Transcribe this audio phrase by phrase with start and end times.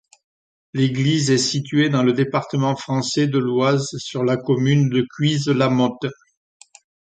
[0.73, 6.05] L'église est située dans le département français de l'Oise, sur la commune de Cuise-la-Motte.